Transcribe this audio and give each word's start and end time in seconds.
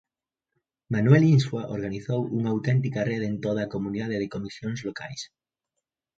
Manuel 0.93 1.23
Insua 1.33 1.63
organizou 1.77 2.19
unha 2.37 2.49
auténtica 2.55 3.01
rede 3.11 3.25
en 3.31 3.37
toda 3.45 3.59
a 3.63 3.71
comunidade 3.75 4.19
de 4.21 4.31
comisións 4.35 4.79
locais. 4.87 5.21